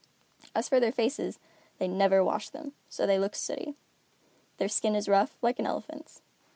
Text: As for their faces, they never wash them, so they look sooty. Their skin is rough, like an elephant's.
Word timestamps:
As 0.55 0.67
for 0.67 0.79
their 0.79 0.91
faces, 0.91 1.37
they 1.77 1.87
never 1.87 2.23
wash 2.23 2.49
them, 2.49 2.73
so 2.89 3.05
they 3.05 3.19
look 3.19 3.35
sooty. 3.35 3.75
Their 4.57 4.67
skin 4.67 4.95
is 4.95 5.07
rough, 5.07 5.37
like 5.43 5.59
an 5.59 5.67
elephant's. 5.67 6.23